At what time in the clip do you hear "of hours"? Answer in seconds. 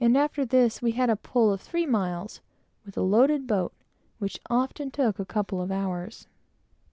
5.61-6.25